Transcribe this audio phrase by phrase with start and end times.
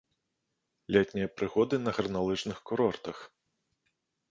[0.97, 3.17] Летнія прыгоды на гарналыжных курортах.